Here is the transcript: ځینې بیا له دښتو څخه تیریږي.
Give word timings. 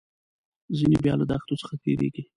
ځینې 0.77 0.97
بیا 1.03 1.13
له 1.19 1.25
دښتو 1.31 1.59
څخه 1.61 1.75
تیریږي. 1.83 2.23